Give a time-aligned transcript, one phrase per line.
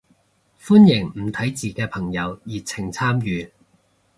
[0.59, 3.51] 歡迎唔睇字嘅朋友熱情參與